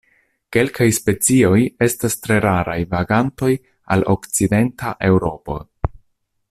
[0.55, 3.53] Kelkaj specioj estas tre raraj vagantoj
[3.97, 5.63] al okcidenta Eŭropo.